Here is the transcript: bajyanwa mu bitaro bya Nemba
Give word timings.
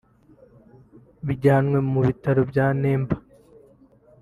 bajyanwa 1.25 1.79
mu 1.91 1.99
bitaro 2.07 2.41
bya 2.51 2.67
Nemba 2.81 3.15